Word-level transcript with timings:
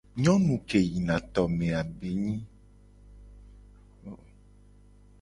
Nyonu 0.21 0.55
ke 0.67 0.79
yina 0.91 1.15
tome 1.33 1.69
be 1.97 2.09
nyi. 2.23 2.35